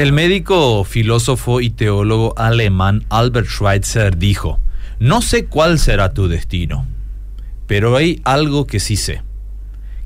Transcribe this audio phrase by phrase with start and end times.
[0.00, 4.58] El médico, filósofo y teólogo alemán Albert Schweitzer dijo,
[4.98, 6.86] no sé cuál será tu destino,
[7.66, 9.20] pero hay algo que sí sé,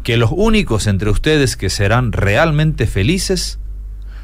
[0.02, 3.60] que los únicos entre ustedes que serán realmente felices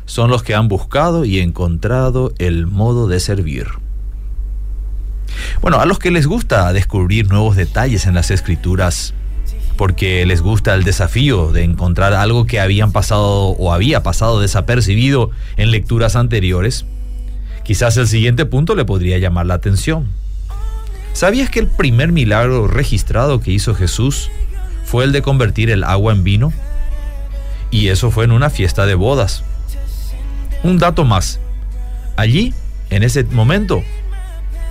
[0.06, 3.68] son los que han buscado y encontrado el modo de servir.
[5.60, 9.14] Bueno, a los que les gusta descubrir nuevos detalles en las escrituras,
[9.80, 15.30] porque les gusta el desafío de encontrar algo que habían pasado o había pasado desapercibido
[15.56, 16.84] en lecturas anteriores,
[17.64, 20.06] quizás el siguiente punto le podría llamar la atención.
[21.14, 24.30] ¿Sabías que el primer milagro registrado que hizo Jesús
[24.84, 26.52] fue el de convertir el agua en vino?
[27.70, 29.44] Y eso fue en una fiesta de bodas.
[30.62, 31.40] Un dato más.
[32.16, 32.52] Allí,
[32.90, 33.82] en ese momento,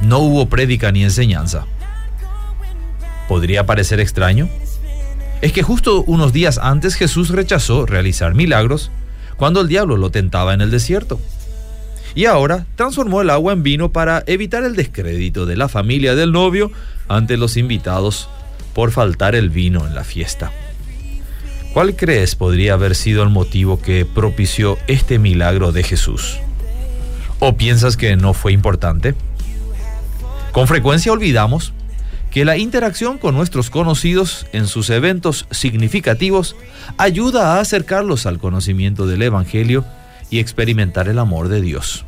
[0.03, 1.65] no hubo prédica ni enseñanza.
[3.27, 4.47] ¿Podría parecer extraño?
[5.41, 8.91] Es que justo unos días antes Jesús rechazó realizar milagros
[9.37, 11.19] cuando el diablo lo tentaba en el desierto.
[12.15, 16.31] Y ahora transformó el agua en vino para evitar el descrédito de la familia del
[16.31, 16.71] novio
[17.07, 18.29] ante los invitados
[18.73, 20.51] por faltar el vino en la fiesta.
[21.73, 26.39] ¿Cuál crees podría haber sido el motivo que propició este milagro de Jesús?
[27.39, 29.15] ¿O piensas que no fue importante?
[30.51, 31.73] Con frecuencia olvidamos
[32.31, 36.55] que la interacción con nuestros conocidos en sus eventos significativos
[36.97, 39.85] ayuda a acercarlos al conocimiento del Evangelio
[40.29, 42.05] y experimentar el amor de Dios.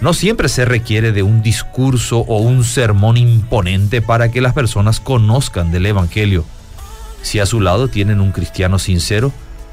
[0.00, 5.00] No siempre se requiere de un discurso o un sermón imponente para que las personas
[5.00, 6.44] conozcan del Evangelio,
[7.20, 9.32] si a su lado tienen un cristiano sincero,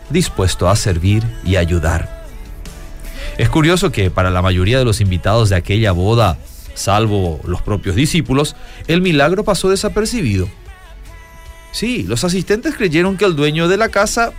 [0.09, 2.25] dispuesto a servir y ayudar.
[3.37, 6.37] Es curioso que para la mayoría de los invitados de aquella boda
[6.75, 8.55] salvo los propios discípulos,
[8.87, 10.47] el milagro pasó desapercibido.
[11.71, 14.31] Sí, los asistentes creyeron que el dueño de la casa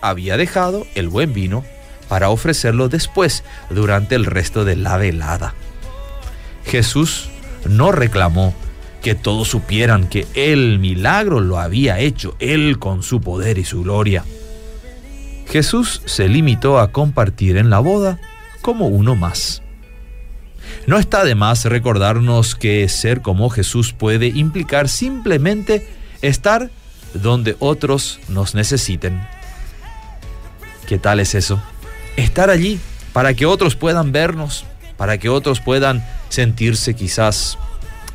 [0.00, 1.64] había dejado el buen vino
[2.08, 5.54] para ofrecerlo después, durante el resto de la velada.
[6.66, 7.30] Jesús
[7.66, 8.54] no reclamó
[9.02, 13.82] que todos supieran que el milagro lo había hecho él con su poder y su
[13.82, 14.24] gloria.
[15.48, 18.20] Jesús se limitó a compartir en la boda
[18.60, 19.62] como uno más.
[20.86, 25.86] No está de más recordarnos que ser como Jesús puede implicar simplemente
[26.22, 26.70] estar
[27.14, 29.20] donde otros nos necesiten.
[30.88, 31.62] ¿Qué tal es eso?
[32.16, 32.80] Estar allí
[33.12, 34.64] para que otros puedan vernos,
[34.96, 37.58] para que otros puedan sentirse quizás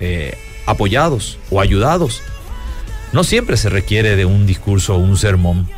[0.02, 2.22] eh, apoyados o ayudados.
[3.14, 5.70] No siempre se requiere de un discurso o un sermón.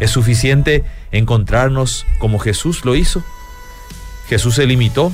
[0.00, 3.22] Es suficiente encontrarnos como Jesús lo hizo.
[4.28, 5.12] Jesús se limitó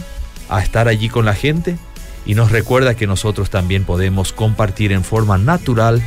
[0.49, 1.77] a estar allí con la gente
[2.25, 6.03] y nos recuerda que nosotros también podemos compartir en forma natural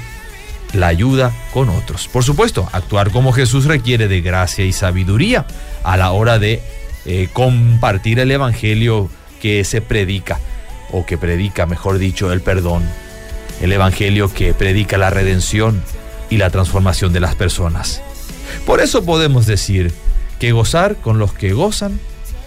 [0.74, 2.08] la ayuda con otros.
[2.08, 5.46] Por supuesto, actuar como Jesús requiere de gracia y sabiduría
[5.84, 6.62] a la hora de
[7.06, 9.10] eh, compartir el Evangelio
[9.42, 10.40] que se predica,
[10.92, 12.84] o que predica, mejor dicho, el perdón.
[13.62, 15.82] El Evangelio que predica la redención
[16.30, 18.02] y la transformación de las personas.
[18.66, 19.94] Por eso podemos decir
[20.40, 22.00] que gozar con los que gozan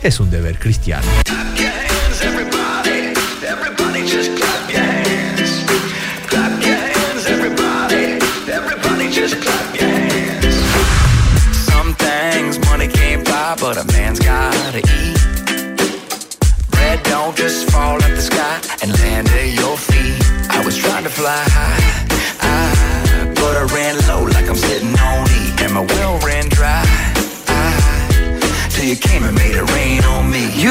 [0.03, 1.07] es un deber cristiano.
[13.63, 15.19] but a man's gotta eat.
[16.73, 20.19] Bread don't just fall the sky and land at your feet.
[20.51, 21.79] I was trying to fly high,
[22.41, 26.83] I, but I ran low like I'm sitting on E, and my well ran dry.
[27.47, 29.72] I, till you came and made it.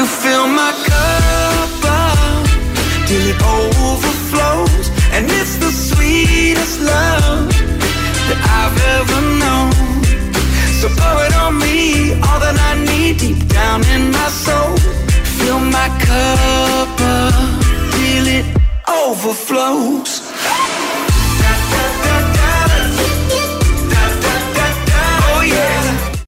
[0.02, 2.46] You fill my cup up
[3.06, 7.46] till it overflows, and it's the sweetest love
[8.26, 9.70] that I've ever known.
[10.80, 14.74] So pour it on me, all that I need deep down in my soul.
[15.38, 17.34] Fill my cup up
[17.94, 18.46] till it
[18.90, 20.18] overflows.